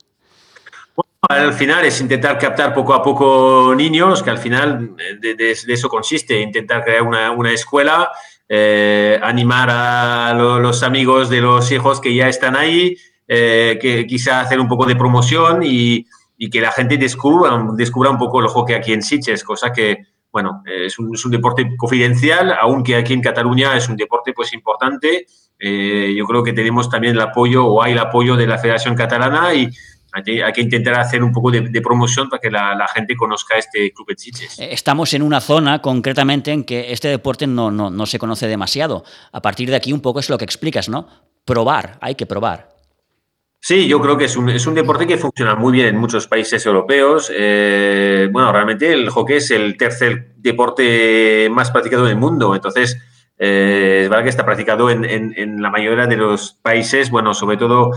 Al 1.29 1.53
final 1.53 1.85
es 1.85 1.99
intentar 2.01 2.37
captar 2.37 2.73
poco 2.73 2.93
a 2.93 3.01
poco 3.01 3.73
niños, 3.75 4.21
que 4.23 4.29
al 4.29 4.37
final 4.37 4.95
de, 5.19 5.51
eso 5.51 5.89
consiste, 5.89 6.39
intentar 6.39 6.83
crear 6.83 7.03
una, 7.03 7.31
una 7.31 7.51
escuela, 7.51 8.11
eh, 8.47 9.19
animar 9.23 9.69
a 9.71 10.33
los 10.35 10.83
amigos 10.83 11.29
de 11.29 11.41
los 11.41 11.71
hijos 11.71 11.99
que 11.99 12.13
ya 12.13 12.29
están 12.29 12.55
ahí, 12.55 12.95
eh, 13.27 13.79
que 13.81 14.05
quizá 14.05 14.41
hacer 14.41 14.59
un 14.59 14.67
poco 14.67 14.85
de 14.85 14.95
promoción 14.95 15.61
y, 15.63 16.05
que 16.51 16.61
la 16.61 16.71
gente 16.71 16.97
descubra, 16.97 17.65
descubra 17.73 18.11
un 18.11 18.19
poco 18.19 18.39
el 18.39 18.47
hockey 18.47 18.75
aquí 18.75 18.93
en 18.93 19.01
Sitges, 19.01 19.43
cosa 19.43 19.71
que, 19.73 19.97
bueno, 20.31 20.61
es 20.65 20.99
un, 20.99 21.31
deporte 21.31 21.75
confidencial, 21.75 22.53
aunque 22.61 22.95
aquí 22.97 23.13
en 23.13 23.21
Cataluña 23.21 23.75
es 23.75 23.89
un 23.89 23.95
deporte 23.95 24.31
pues 24.33 24.53
importante. 24.53 25.25
Eh, 25.57 26.13
yo 26.15 26.25
creo 26.25 26.43
que 26.43 26.53
tenemos 26.53 26.89
también 26.89 27.15
el 27.15 27.21
apoyo 27.21 27.65
o 27.65 27.81
hay 27.81 27.93
el 27.93 27.99
apoyo 27.99 28.35
de 28.35 28.45
la 28.45 28.57
Federación 28.57 28.95
Catalana 28.95 29.53
y 29.53 29.69
hay 30.15 30.53
que, 30.53 30.61
intentar 30.61 30.99
hacer 30.99 31.23
un 31.23 31.31
poco 31.31 31.51
de, 31.51 31.81
promoción 31.81 32.29
para 32.29 32.39
que 32.39 32.49
la, 32.49 32.87
gente 32.93 33.15
conozca 33.15 33.57
este 33.57 33.91
club 33.91 34.07
de 34.07 34.15
chiches. 34.15 34.59
Eh, 34.59 34.69
estamos 34.71 35.13
en 35.13 35.21
una 35.21 35.41
zona 35.41 35.81
concretamente 35.81 36.51
en 36.51 36.63
que 36.63 36.91
este 36.91 37.09
deporte 37.09 37.47
no, 37.47 37.71
no, 37.71 38.05
se 38.05 38.19
conoce 38.19 38.47
demasiado. 38.47 39.03
A 39.31 39.41
partir 39.41 39.69
de 39.69 39.75
aquí 39.75 39.91
un 39.91 40.01
poco 40.01 40.19
es 40.19 40.29
lo 40.29 40.37
que 40.37 40.45
explicas, 40.45 40.87
¿no? 40.89 41.07
Probar, 41.43 41.97
hay 42.01 42.15
que 42.15 42.25
probar. 42.25 42.75
Sí, 43.59 43.87
yo 43.87 43.99
creo 43.99 44.15
que 44.15 44.25
es 44.25 44.37
un, 44.37 44.49
es 44.49 44.67
un, 44.67 44.75
deporte 44.75 45.07
que 45.07 45.17
funciona 45.17 45.55
muy 45.55 45.73
bien 45.73 45.87
en 45.87 45.97
muchos 45.97 46.27
países 46.27 46.63
europeos. 46.65 47.31
Eh, 47.35 48.29
bueno, 48.31 48.51
realmente 48.51 48.93
el 48.93 49.09
hockey 49.09 49.37
es 49.37 49.49
el 49.49 49.75
tercer 49.75 50.35
deporte 50.37 51.49
más 51.51 51.71
practicado 51.71 52.05
del 52.05 52.15
mundo. 52.15 52.53
Entonces, 52.53 52.97
eh, 53.37 53.94
es 54.05 54.09
verdad 54.09 54.23
que 54.23 54.29
está 54.29 54.45
practicado 54.45 54.91
en, 54.91 55.03
en, 55.03 55.61
la 55.61 55.71
mayoría 55.71 56.05
de 56.05 56.15
los 56.15 56.53
países, 56.61 57.09
bueno, 57.09 57.33
sobre 57.33 57.57
todo 57.57 57.89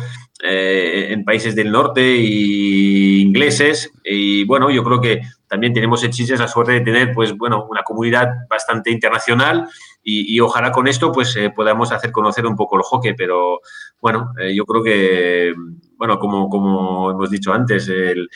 eh, 0.42 1.08
en 1.10 1.22
países 1.22 1.54
del 1.54 1.70
norte 1.70 2.16
y 2.16 3.20
ingleses. 3.20 3.92
Y 4.02 4.44
bueno, 4.44 4.70
yo 4.70 4.82
creo 4.82 5.02
que 5.02 5.20
también 5.48 5.74
tenemos 5.74 6.02
en 6.04 6.10
Chiches 6.10 6.40
la 6.40 6.48
suerte 6.48 6.72
de 6.72 6.80
tener, 6.80 7.12
pues 7.12 7.36
bueno, 7.36 7.66
una 7.68 7.82
comunidad 7.82 8.28
bastante 8.48 8.90
internacional 8.90 9.68
y, 10.02 10.40
ojalá 10.40 10.72
con 10.72 10.88
esto, 10.88 11.12
pues 11.12 11.36
eh, 11.36 11.50
podamos 11.50 11.92
hacer 11.92 12.10
conocer 12.10 12.46
un 12.46 12.56
poco 12.56 12.76
el 12.76 12.82
hockey. 12.82 13.14
Pero 13.14 13.60
bueno, 14.00 14.32
yo 14.54 14.64
creo 14.64 14.82
que, 14.82 15.54
bueno, 15.98 16.18
como, 16.18 16.48
como 16.48 17.10
hemos 17.10 17.28
dicho 17.28 17.52
antes, 17.52 17.88
el, 17.88 18.30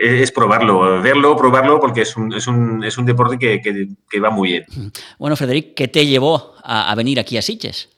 es 0.00 0.32
probarlo, 0.32 1.00
verlo, 1.02 1.36
probarlo, 1.36 1.80
porque 1.80 2.02
es 2.02 2.16
un, 2.16 2.32
es 2.32 2.46
un, 2.46 2.84
es 2.84 2.98
un 2.98 3.06
deporte 3.06 3.38
que, 3.38 3.60
que, 3.60 4.20
va 4.20 4.30
muy 4.30 4.50
bien. 4.50 4.64
Bueno, 5.18 5.34
Frederic, 5.36 5.74
¿qué 5.74 5.88
te 5.88 6.06
llevó 6.06 6.54
a, 6.70 6.94
venir 6.94 7.18
aquí 7.18 7.36
a 7.36 7.42
Sitges? 7.42 7.88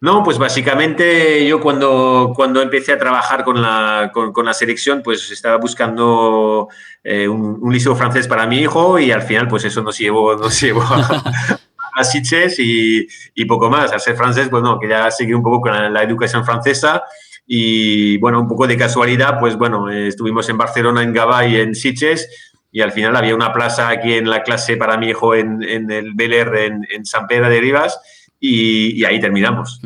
No, 0.00 0.22
pues 0.22 0.38
básicamente 0.38 1.46
yo 1.46 1.60
cuando, 1.60 2.32
cuando 2.34 2.62
empecé 2.62 2.92
a 2.92 2.98
trabajar 2.98 3.44
con 3.44 3.60
la, 3.60 4.10
con, 4.12 4.44
la 4.44 4.54
selección, 4.54 5.02
pues 5.02 5.30
estaba 5.30 5.56
buscando 5.58 6.68
eh, 7.04 7.28
un, 7.28 7.58
un, 7.60 7.72
liceo 7.72 7.94
francés 7.94 8.26
para 8.26 8.46
mi 8.46 8.58
hijo 8.58 8.98
y 8.98 9.10
al 9.10 9.22
final 9.22 9.48
pues 9.48 9.64
eso 9.64 9.82
nos 9.82 9.98
llevó, 9.98 10.36
nos 10.36 10.60
llevó 10.60 10.82
a, 10.82 11.60
a 11.94 12.04
Sitges 12.04 12.56
y, 12.58 13.44
poco 13.46 13.68
más. 13.68 13.92
Al 13.92 14.00
ser 14.00 14.16
francés, 14.16 14.48
pues 14.50 14.62
no, 14.62 14.78
quería 14.78 15.10
seguir 15.10 15.34
un 15.36 15.42
poco 15.42 15.60
con 15.62 15.92
la 15.92 16.02
educación 16.02 16.44
francesa 16.44 17.02
y 17.50 18.18
bueno, 18.18 18.40
un 18.40 18.46
poco 18.46 18.66
de 18.66 18.76
casualidad, 18.76 19.40
pues 19.40 19.56
bueno, 19.56 19.90
estuvimos 19.90 20.48
en 20.50 20.58
Barcelona, 20.58 21.02
en 21.02 21.14
Gabá 21.14 21.46
y 21.46 21.56
en 21.56 21.74
Sitges 21.74 22.47
y 22.70 22.80
al 22.80 22.92
final 22.92 23.16
había 23.16 23.34
una 23.34 23.52
plaza 23.52 23.88
aquí 23.88 24.14
en 24.14 24.28
la 24.28 24.42
clase 24.42 24.76
para 24.76 24.96
mi 24.96 25.08
hijo 25.08 25.34
en, 25.34 25.62
el 25.62 26.12
Bel 26.14 26.32
en, 26.32 26.86
en, 26.90 27.06
San 27.06 27.26
Pedro 27.26 27.48
de 27.48 27.60
Rivas 27.60 27.98
y, 28.40 29.04
ahí 29.04 29.20
terminamos. 29.20 29.80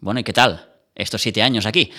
Bueno, 0.00 0.20
¿y 0.20 0.24
qué 0.24 0.32
tal 0.32 0.68
estos 0.94 1.20
siete 1.22 1.42
años 1.42 1.66
aquí? 1.66 1.90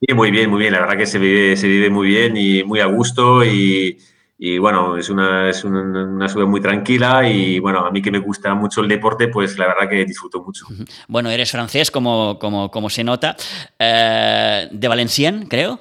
Sí, 0.00 0.14
muy 0.14 0.32
bien, 0.32 0.50
muy 0.50 0.58
bien. 0.58 0.72
La 0.72 0.80
verdad 0.80 0.96
que 0.96 1.06
se 1.06 1.18
vive, 1.18 1.56
se 1.56 1.68
vive 1.68 1.88
muy 1.88 2.08
bien 2.08 2.36
y 2.36 2.64
muy 2.64 2.80
a 2.80 2.86
gusto 2.86 3.44
y, 3.44 3.98
y 4.36 4.58
bueno, 4.58 4.96
es 4.96 5.08
una, 5.08 5.48
es 5.48 5.62
una, 5.62 6.28
ciudad 6.28 6.48
muy 6.48 6.60
tranquila 6.60 7.28
y 7.28 7.60
bueno, 7.60 7.86
a 7.86 7.92
mí 7.92 8.02
que 8.02 8.10
me 8.10 8.18
gusta 8.18 8.52
mucho 8.56 8.80
el 8.80 8.88
deporte, 8.88 9.28
pues 9.28 9.56
la 9.56 9.68
verdad 9.68 9.88
que 9.88 10.04
disfruto 10.04 10.42
mucho. 10.42 10.66
Bueno, 11.06 11.30
eres 11.30 11.52
francés, 11.52 11.92
como, 11.92 12.40
como, 12.40 12.68
como 12.68 12.90
se 12.90 13.04
nota, 13.04 13.36
eh, 13.78 14.68
de 14.72 14.88
Valenciennes, 14.88 15.48
creo. 15.48 15.78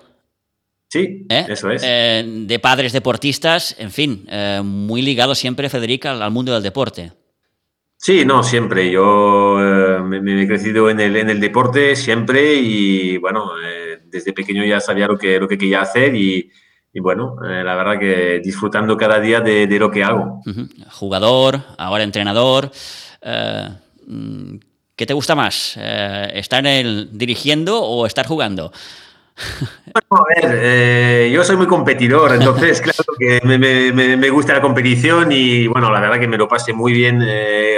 Sí, 0.91 1.25
¿Eh? 1.29 1.45
eso 1.47 1.71
es. 1.71 1.81
Eh, 1.85 2.23
de 2.25 2.59
padres 2.59 2.91
deportistas, 2.91 3.75
en 3.79 3.91
fin, 3.91 4.27
muy 4.63 5.01
ligado 5.01 5.35
siempre, 5.35 5.69
Federica, 5.69 6.11
al, 6.11 6.31
mundo 6.31 6.53
del 6.53 6.63
deporte. 6.63 7.13
Sí, 7.95 8.25
no, 8.25 8.43
siempre. 8.43 8.91
Yo 8.91 9.57
me, 10.03 10.43
he 10.43 10.47
crecido 10.47 10.89
en 10.89 10.99
el, 10.99 11.15
en 11.15 11.29
el 11.29 11.39
deporte 11.39 11.95
siempre 11.95 12.55
y 12.55 13.17
bueno, 13.17 13.51
desde 14.05 14.33
pequeño 14.33 14.65
ya 14.65 14.81
sabía 14.81 15.07
lo 15.07 15.17
que, 15.17 15.39
lo 15.39 15.47
que 15.47 15.57
quería 15.57 15.81
hacer 15.81 16.13
y, 16.13 16.51
y 16.93 16.99
bueno, 16.99 17.37
eh, 17.43 17.63
la 17.63 17.75
verdad 17.75 17.97
que 17.97 18.41
disfrutando 18.43 18.97
cada 18.97 19.19
día 19.19 19.39
de, 19.39 19.67
lo 19.79 19.89
que 19.89 20.03
hago. 20.03 20.41
Jugador, 20.89 21.61
ahora 21.77 22.03
entrenador. 22.03 22.71
Eh, 23.21 23.69
mm, 24.07 24.55
¿Qué 24.95 25.05
te 25.05 25.13
gusta 25.13 25.33
más? 25.33 25.75
Eh, 25.77 26.31
¿Estar 26.33 26.59
en 26.59 26.85
el, 26.85 27.17
dirigiendo 27.17 27.81
o 27.81 28.05
estar 28.05 28.27
jugando? 28.27 28.73
Bueno, 29.93 30.25
a 30.25 30.47
ver, 30.47 31.29
yo 31.31 31.43
soy 31.43 31.57
muy 31.57 31.67
competidor, 31.67 32.33
entonces 32.33 32.81
claro 32.81 33.03
que 33.17 33.41
me, 33.43 34.29
gusta 34.29 34.53
la 34.53 34.61
competición 34.61 35.31
y 35.31 35.67
bueno, 35.67 35.91
la 35.91 35.99
verdad 35.99 36.19
que 36.19 36.27
me 36.27 36.37
lo 36.37 36.47
pasé 36.47 36.73
muy 36.73 36.93
bien 36.93 37.25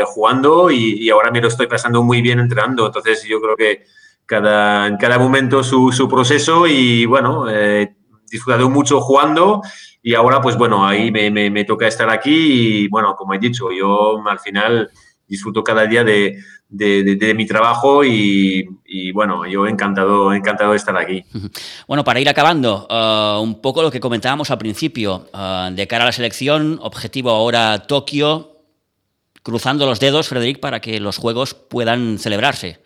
jugando 0.06 0.70
y, 0.72 1.10
ahora 1.10 1.32
me 1.32 1.42
lo 1.42 1.48
estoy 1.48 1.68
pasando 1.68 2.04
muy 2.04 2.22
bien 2.22 2.40
entrenando, 2.40 2.86
entonces 2.88 3.24
yo 3.24 3.42
creo 3.42 3.56
que 3.56 3.86
cada, 4.26 4.88
en 4.88 4.98
cada 4.98 5.18
momento 5.18 5.64
su, 5.64 5.92
su 5.92 6.08
proceso 6.08 6.68
y 6.68 7.06
bueno, 7.06 7.46
disfrutado 8.30 8.70
mucho 8.70 9.00
jugando 9.00 9.62
y 10.02 10.16
ahora 10.16 10.42
pues 10.42 10.58
bueno, 10.58 10.86
ahí 10.86 11.12
me, 11.12 11.32
me, 11.32 11.64
toca 11.64 11.88
estar 11.88 12.10
aquí 12.10 12.84
y 12.84 12.88
bueno, 12.90 13.16
como 13.16 13.34
he 13.34 13.40
dicho, 13.40 13.72
yo 13.72 14.22
al 14.28 14.40
final 14.40 14.92
disfruto 15.34 15.64
cada 15.64 15.86
día 15.88 16.04
de, 16.04 16.38
de, 16.70 17.34
mi 17.34 17.46
trabajo 17.46 18.04
y, 18.04 18.68
bueno, 19.14 19.46
yo 19.48 19.68
encantado, 19.68 20.34
encantado 20.34 20.72
de 20.72 20.78
estar 20.78 20.96
aquí. 20.98 21.24
Bueno, 21.88 22.04
para 22.04 22.20
ir 22.20 22.30
acabando, 22.30 22.88
uh, 22.90 23.42
un 23.42 23.62
poco 23.62 23.82
lo 23.82 23.92
que 23.92 24.00
comentábamos 24.00 24.50
al 24.52 24.58
principio, 24.58 25.28
uh, 25.34 25.74
de 25.74 25.88
cara 25.88 26.04
a 26.04 26.08
la 26.08 26.12
selección, 26.12 26.80
objetivo 26.82 27.32
ahora 27.32 27.86
Tokio, 27.88 28.58
cruzando 29.44 29.86
los 29.86 30.00
dedos, 30.00 30.30
Frederic, 30.30 30.60
para 30.60 30.80
que 30.80 31.00
los 31.00 31.18
Juegos 31.18 31.54
puedan 31.54 32.18
celebrarse. 32.18 32.80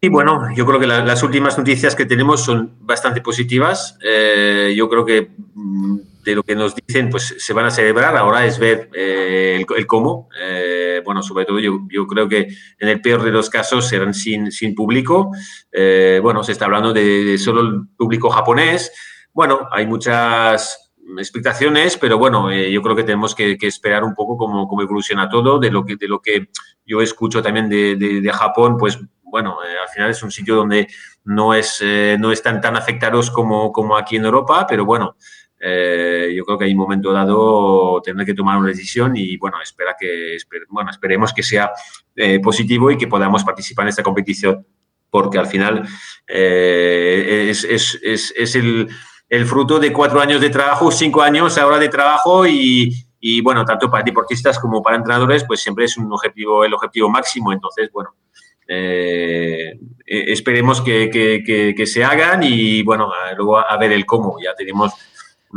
Y 0.00 0.08
bueno, 0.08 0.48
yo 0.54 0.66
creo 0.66 0.78
que 0.78 0.86
las 0.86 1.22
últimas 1.22 1.56
noticias 1.56 1.94
que 1.94 2.04
tenemos 2.04 2.44
son 2.44 2.74
bastante 2.80 3.20
positivas. 3.22 3.96
Eh, 4.04 4.74
yo 4.76 4.88
creo 4.88 5.04
que 5.04 5.30
mm, 5.54 5.96
de 6.26 6.34
lo 6.34 6.42
que 6.42 6.56
nos 6.56 6.74
dicen, 6.74 7.08
pues 7.08 7.36
se 7.38 7.52
van 7.52 7.66
a 7.66 7.70
celebrar. 7.70 8.16
Ahora 8.16 8.44
es 8.44 8.58
ver 8.58 8.90
eh, 8.92 9.64
el, 9.76 9.86
cómo. 9.86 10.28
Eh, 10.38 11.00
bueno, 11.04 11.22
sobre 11.22 11.44
todo 11.44 11.60
yo, 11.60 11.86
yo, 11.88 12.06
creo 12.06 12.28
que 12.28 12.48
en 12.78 12.88
el 12.88 13.00
peor 13.00 13.22
de 13.22 13.30
los 13.30 13.48
casos 13.48 13.88
serán 13.88 14.12
sin, 14.12 14.50
sin 14.50 14.74
público. 14.74 15.30
bueno, 16.20 16.42
se 16.42 16.52
está 16.52 16.64
hablando 16.64 16.92
de, 16.92 17.38
solo 17.38 17.60
el 17.60 17.88
público 17.96 18.28
japonés. 18.28 18.92
Bueno, 19.32 19.68
hay 19.70 19.86
muchas 19.86 20.92
expectaciones, 21.16 21.96
pero 21.96 22.18
bueno, 22.18 22.52
yo 22.52 22.82
creo 22.82 22.96
que 22.96 23.04
tenemos 23.04 23.34
que, 23.34 23.56
esperar 23.60 24.02
un 24.02 24.14
poco 24.14 24.36
cómo, 24.36 24.66
cómo, 24.66 24.82
evoluciona 24.82 25.28
todo. 25.28 25.60
De 25.60 25.70
lo 25.70 25.84
que, 25.84 25.96
de 25.96 26.08
lo 26.08 26.20
que 26.20 26.48
yo 26.84 27.00
escucho 27.00 27.40
también 27.42 27.68
de, 27.68 27.96
de, 27.96 28.32
Japón, 28.32 28.76
pues 28.76 28.98
bueno, 29.22 29.58
eh, 29.64 29.76
al 29.82 29.88
final 29.88 30.10
es 30.10 30.22
un 30.22 30.30
sitio 30.30 30.56
donde 30.56 30.88
no, 31.24 31.52
es, 31.52 31.80
eh, 31.82 32.16
no 32.18 32.32
están 32.32 32.60
tan 32.60 32.76
afectados 32.76 33.30
como, 33.30 33.72
como 33.72 33.96
aquí 33.96 34.16
en 34.16 34.24
Europa, 34.24 34.66
pero 34.68 34.84
bueno, 34.84 35.16
eh, 35.60 36.32
yo 36.36 36.44
creo 36.44 36.58
que 36.58 36.64
hay 36.66 36.72
un 36.72 36.78
momento 36.78 37.12
dado 37.12 38.00
tener 38.02 38.26
que 38.26 38.34
tomar 38.34 38.58
una 38.58 38.68
decisión 38.68 39.16
y 39.16 39.36
bueno, 39.36 39.60
espera 39.62 39.96
que, 39.98 40.36
bueno, 40.68 40.90
esperemos 40.90 41.32
que 41.32 41.42
sea 41.42 41.70
positivo 42.42 42.90
y 42.90 42.96
que 42.96 43.06
podamos 43.06 43.44
participar 43.44 43.84
en 43.84 43.90
esta 43.90 44.02
competición, 44.02 44.66
porque 45.10 45.38
al 45.38 45.46
final 45.46 45.86
es, 46.26 47.64
es, 47.64 47.98
es, 48.02 48.34
es 48.36 48.56
el, 48.56 48.88
fruto 49.46 49.78
de 49.78 49.92
cuatro 49.92 50.20
años 50.20 50.40
de 50.40 50.50
trabajo, 50.50 50.90
cinco 50.90 51.22
años 51.22 51.58
ahora 51.58 51.78
de 51.78 51.88
trabajo 51.88 52.46
y, 52.46 53.06
y 53.20 53.40
bueno, 53.40 53.64
tanto 53.64 53.90
para 53.90 54.04
deportistas 54.04 54.58
como 54.58 54.82
para 54.82 54.96
entrenadores, 54.96 55.44
pues 55.44 55.60
siempre 55.60 55.84
es 55.86 55.96
un 55.96 56.12
objetivo, 56.12 56.64
el 56.64 56.72
objetivo 56.72 57.08
máximo. 57.08 57.52
Entonces, 57.52 57.90
bueno, 57.92 58.14
eh, 58.68 59.72
eh, 60.06 60.24
esperemos 60.28 60.80
que, 60.80 61.84
se 61.86 62.04
hagan 62.04 62.42
y 62.42 62.82
bueno, 62.82 63.10
luego 63.36 63.58
a, 63.58 63.76
ver 63.78 63.92
el 63.92 64.04
cómo. 64.06 64.36
Ya 64.42 64.54
tenemos 64.54 64.92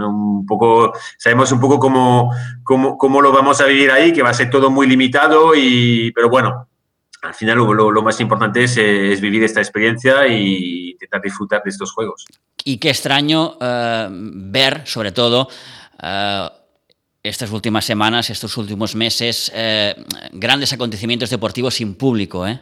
un 0.08 0.46
poco, 0.46 0.94
sabemos 1.18 1.52
un 1.52 1.60
poco 1.60 1.80
cómo, 1.80 2.32
cómo, 2.64 3.22
lo 3.22 3.32
vamos 3.32 3.62
a 3.62 3.66
vivir 3.66 3.92
ahí, 3.92 4.14
que 4.14 4.22
va 4.22 4.30
a 4.30 4.34
ser 4.34 4.50
todo 4.50 4.70
muy 4.70 4.88
limitado, 4.88 5.56
y, 5.56 6.12
pero 6.14 6.30
bueno, 6.30 6.68
al 7.22 7.34
final 7.34 7.58
lo, 7.58 8.02
más 8.02 8.20
importante 8.22 8.64
es, 8.64 9.22
vivir 9.22 9.44
esta 9.44 9.60
experiencia 9.60 10.28
y 10.28 10.92
intentar 10.92 11.22
disfrutar 11.22 11.62
de 11.64 11.70
estos 11.70 11.92
juegos. 11.92 12.26
Y 12.64 12.78
qué 12.78 12.90
extraño 12.90 13.58
eh, 13.60 14.08
ver, 14.12 14.84
sobre 14.86 15.12
todo, 15.12 15.50
estas 17.22 17.52
últimas 17.52 17.84
semanas, 17.84 18.30
estos 18.30 18.56
últimos 18.58 18.96
meses, 18.96 19.52
grandes 20.32 20.72
acontecimientos 20.72 21.30
deportivos 21.30 21.76
sin 21.76 21.96
público, 21.96 22.48
¿eh? 22.48 22.62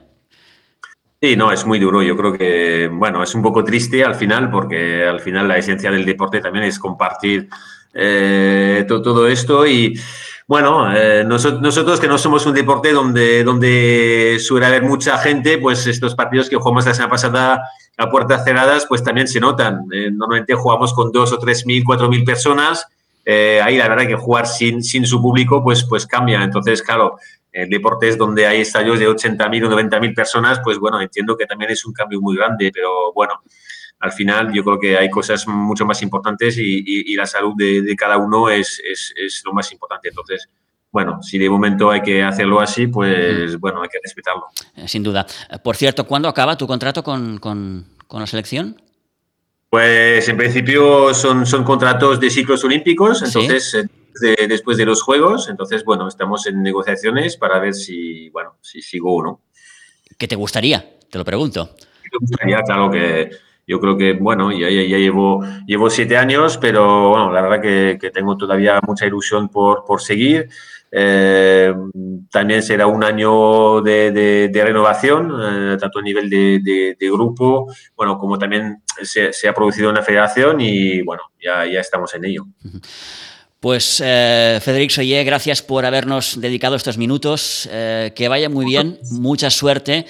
Sí, 1.20 1.36
no, 1.36 1.52
es 1.52 1.66
muy 1.66 1.80
duro. 1.80 2.04
Yo 2.04 2.16
creo 2.16 2.34
que, 2.34 2.90
bueno, 2.94 3.24
es 3.24 3.34
un 3.34 3.42
poco 3.42 3.64
triste 3.64 4.04
al 4.04 4.14
final, 4.14 4.52
porque 4.52 5.04
al 5.04 5.20
final 5.20 5.48
la 5.48 5.58
esencia 5.58 5.90
del 5.90 6.06
deporte 6.06 6.42
también 6.42 6.66
es 6.66 6.78
compartir 6.78 7.50
eh, 7.94 8.86
todo 8.88 9.28
esto 9.28 9.66
y, 9.66 10.00
bueno, 10.46 10.96
eh, 10.96 11.24
nosotros, 11.26 12.00
que 12.00 12.08
no 12.08 12.20
somos 12.20 12.46
un 12.46 12.54
deporte 12.54 12.92
donde, 12.92 13.44
donde 13.44 14.38
suele 14.40 14.68
haber 14.68 14.84
mucha 14.84 15.18
gente, 15.18 15.58
pues 15.58 15.88
estos 15.88 16.14
partidos 16.14 16.50
que 16.50 16.58
jugamos 16.58 16.86
la 16.86 16.94
semana 16.94 17.10
pasada 17.10 17.64
a 17.98 18.10
puertas 18.12 18.44
cerradas, 18.44 18.86
pues 18.88 19.04
también 19.04 19.28
se 19.28 19.40
notan. 19.40 19.86
Eh, 19.92 20.12
normalmente 20.12 20.54
jugamos 20.54 20.94
con 20.94 21.12
dos 21.12 21.34
o 21.34 21.40
tres 21.40 21.66
mil, 21.66 21.84
cuatro 21.84 22.10
mil 22.10 22.24
personas. 22.24 22.86
ahí 23.26 23.78
la 23.78 23.90
verdad 23.90 24.08
que 24.08 24.16
jugar 24.16 24.46
sin, 24.46 24.84
sin 24.84 25.08
su 25.08 25.20
público, 25.20 25.64
pues, 25.64 25.84
pues 25.84 26.06
cambia. 26.06 26.44
Entonces, 26.44 26.84
claro, 26.84 27.18
deportes 27.68 28.18
donde 28.18 28.46
hay 28.46 28.62
estadios 28.62 29.00
de 29.00 29.08
80.000 29.08 29.66
o 29.66 29.70
90.000 29.70 30.16
personas, 30.16 30.60
pues 30.64 30.78
bueno, 30.78 31.02
entiendo 31.02 31.36
que 31.36 31.46
también 31.46 31.72
es 31.72 31.86
un 31.86 31.94
cambio 31.94 32.22
muy 32.22 32.36
grande, 32.36 32.72
pero 32.74 33.12
bueno, 33.14 33.42
al 34.00 34.12
final 34.12 34.54
yo 34.54 34.64
creo 34.64 34.80
que 34.80 34.98
hay 34.98 35.10
cosas 35.10 35.48
mucho 35.48 35.86
más 35.86 36.02
importantes 36.02 36.58
y, 36.58 37.16
la 37.16 37.26
salud 37.26 37.54
de, 37.56 37.96
cada 37.96 38.18
uno 38.18 38.50
es, 38.50 38.82
es, 38.84 39.42
lo 39.46 39.54
más 39.54 39.72
importante. 39.72 40.10
Entonces, 40.10 40.50
bueno, 40.92 41.22
si 41.24 41.38
de 41.38 41.50
momento 41.50 41.90
hay 41.90 42.02
que 42.02 42.24
hacerlo 42.24 42.60
así, 42.60 42.88
pues 42.88 43.60
bueno, 43.60 43.82
hay 43.82 43.90
que 43.90 44.00
respetarlo. 44.04 44.46
Eh, 44.76 44.88
sin 44.88 45.04
duda. 45.04 45.26
Por 45.64 45.76
cierto, 45.76 46.06
¿cuándo 46.06 46.30
acaba 46.30 46.58
tu 46.58 46.68
contrato 46.68 47.04
con, 47.04 47.40
con, 47.40 47.86
con 48.08 48.20
la 48.20 48.28
selección? 48.28 48.80
Pues 49.70 50.30
en 50.30 50.38
principio 50.38 51.14
son, 51.14 51.46
son 51.46 51.64
contratos 51.64 52.20
de 52.20 52.30
ciclos 52.30 52.64
olímpicos, 52.64 53.22
entonces 53.22 53.86
eh, 54.24 54.48
después 54.48 54.78
de 54.78 54.86
los 54.86 55.02
Juegos. 55.02 55.50
Entonces, 55.50 55.84
bueno, 55.84 56.08
estamos 56.08 56.46
en 56.48 56.62
negociaciones 56.62 57.38
para 57.38 57.60
ver 57.60 57.74
si, 57.74 58.30
bueno, 58.30 58.58
si 58.62 58.82
sigo 58.82 59.16
o 59.16 59.24
no. 59.24 59.42
¿Qué 60.18 60.28
te 60.28 60.36
gustaría? 60.36 60.98
Te 61.10 61.18
lo 61.18 61.26
pregunto. 61.26 61.76
Me 62.04 62.20
gustaría, 62.20 62.62
claro 62.62 62.90
que 62.90 63.30
yo 63.68 63.82
creo 63.82 63.98
que, 63.98 64.14
bueno, 64.14 64.52
ya, 64.52 64.70
ya, 64.70 64.98
llevo, 64.98 65.44
llevo 65.66 65.90
siete 65.90 66.16
años, 66.16 66.58
pero 66.58 67.10
bueno, 67.10 67.32
la 67.34 67.42
verdad 67.42 67.62
que, 67.62 68.12
tengo 68.12 68.38
todavía 68.38 68.80
mucha 68.88 69.06
ilusión 69.06 69.50
por, 69.50 69.84
por 69.84 70.02
seguir. 70.02 70.50
Eh, 70.90 71.74
también 72.32 72.64
será 72.64 72.88
un 72.88 73.04
año 73.04 73.82
de, 73.82 74.50
renovación, 74.54 75.34
eh, 75.74 75.78
tanto 75.78 76.00
a 76.00 76.02
nivel 76.02 76.30
de, 76.30 76.96
grupo, 77.12 77.68
bueno, 77.96 78.18
como 78.18 78.40
también 78.40 78.84
se, 79.02 79.34
se, 79.34 79.50
ha 79.50 79.54
producido 79.54 79.90
una 79.90 80.02
federación 80.02 80.62
y 80.62 81.02
bueno, 81.02 81.24
ya, 81.44 81.66
ya 81.66 81.82
estamos 81.82 82.14
en 82.16 82.24
ello. 82.24 82.46
Pues 83.60 84.04
eh, 84.06 84.60
Federic 84.62 84.92
Soye, 84.92 85.24
gracias 85.24 85.64
por 85.64 85.84
habernos 85.84 86.40
dedicado 86.40 86.76
estos 86.76 87.00
minutos. 87.00 87.68
Eh, 87.72 88.14
que 88.16 88.28
vaya 88.28 88.50
muy 88.50 88.66
bien, 88.66 89.00
mucha 89.12 89.50
suerte 89.50 90.06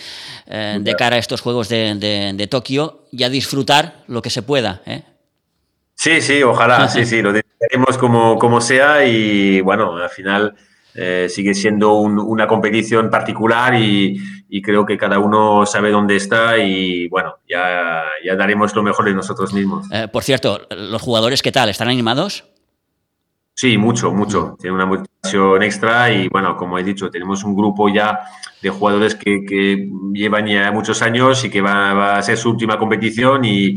eh, 0.48 0.78
de 0.82 0.96
cara 0.96 1.16
a 1.16 1.20
estos 1.20 1.40
Juegos 1.40 1.70
de, 1.70 2.48
Tokio 2.52 3.06
y 3.10 3.24
a 3.24 3.30
disfrutar 3.30 4.04
lo 4.08 4.22
que 4.22 4.30
se 4.30 4.42
pueda. 4.42 4.82
Sí, 5.96 6.22
sí, 6.22 6.44
ojalá, 6.44 6.88
sí, 6.90 7.06
sí, 7.06 7.22
lo 7.22 7.32
dedicaremos 7.32 7.98
como, 7.98 8.38
como 8.38 8.60
sea 8.60 9.06
y 9.06 9.62
bueno, 9.62 9.96
al 9.96 10.10
final 10.10 10.54
sigue 11.30 11.54
siendo 11.54 11.94
una 11.94 12.48
competición 12.48 13.10
particular 13.10 13.76
y, 13.76 14.20
creo 14.62 14.86
que 14.86 14.98
cada 14.98 15.20
uno 15.20 15.66
sabe 15.66 15.92
dónde 15.92 16.16
está 16.16 16.58
y 16.58 17.08
bueno, 17.08 17.36
ya, 17.48 18.04
ya 18.26 18.36
daremos 18.36 18.76
lo 18.76 18.84
mejor 18.84 19.06
de 19.06 19.14
nosotros 19.14 19.54
mismos. 19.54 19.88
por 20.12 20.24
cierto, 20.24 20.68
los 20.70 21.02
jugadores, 21.02 21.42
¿qué 21.42 21.52
tal? 21.52 21.70
¿Están 21.70 21.88
animados? 21.88 22.44
Sí, 23.60 23.76
mucho, 23.76 24.12
mucho. 24.12 24.56
Tiene 24.62 24.76
una 24.76 24.86
motivación 24.86 25.64
extra 25.64 26.12
y 26.12 26.28
bueno, 26.28 26.56
como 26.56 26.78
he 26.78 26.84
dicho, 26.84 27.10
tenemos 27.10 27.44
un 27.44 27.56
grupo 27.56 27.90
ya 27.90 28.20
de 28.62 28.70
jugadores 28.70 29.16
que, 29.16 29.90
llevan 30.14 30.46
ya 30.46 30.72
muchos 30.72 31.02
años 31.02 31.44
y 31.44 31.50
que 31.50 31.60
va, 31.60 32.18
a 32.18 32.22
ser 32.22 32.38
su 32.38 32.52
última 32.52 32.78
competición 32.78 33.44
y, 33.46 33.76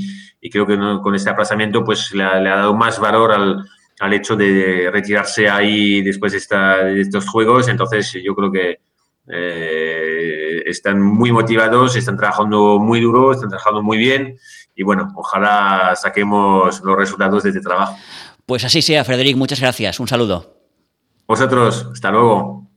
creo 0.50 0.66
que 0.66 0.76
con 1.02 1.14
este 1.14 1.30
aplazamiento 1.30 1.82
pues 1.82 2.12
le 2.12 2.22
ha, 2.24 2.40
dado 2.40 2.74
más 2.74 3.00
valor 3.00 3.32
al, 3.32 4.12
hecho 4.12 4.36
de 4.36 4.90
retirarse 4.92 5.48
ahí 5.48 6.02
después 6.02 6.32
de, 6.32 7.00
estos 7.00 7.26
juegos. 7.30 7.66
Entonces 7.68 8.12
yo 8.22 8.34
creo 8.34 8.52
que 8.52 8.80
eh, 9.28 10.62
están 10.66 11.00
muy 11.00 11.32
motivados, 11.32 11.96
están 11.96 12.18
trabajando 12.18 12.78
muy 12.78 13.00
duro, 13.00 13.32
están 13.32 13.48
trabajando 13.48 13.82
muy 13.82 13.96
bien 13.96 14.36
y 14.76 14.82
bueno, 14.82 15.10
ojalá 15.14 15.94
saquemos 15.96 16.82
los 16.82 16.96
resultados 16.96 17.42
de 17.42 17.48
este 17.48 17.62
trabajo. 17.62 17.96
Pues 18.50 18.64
así 18.64 18.82
sea, 18.82 19.04
Frederic, 19.04 19.36
muchas 19.36 19.60
gracias. 19.60 20.00
Un 20.00 20.08
saludo. 20.08 20.56
Vosotros, 21.28 21.86
hasta 21.92 22.10
luego. 22.10 22.68